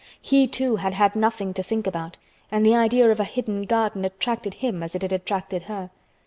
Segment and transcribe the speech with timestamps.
[0.19, 2.17] He too had had nothing to think about
[2.51, 5.91] and the idea of a hidden garden attracted him as it had attracted her.